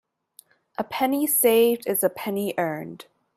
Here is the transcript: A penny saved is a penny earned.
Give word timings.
A 0.79 0.83
penny 0.83 1.27
saved 1.27 1.85
is 1.85 2.03
a 2.03 2.09
penny 2.09 2.55
earned. 2.57 3.05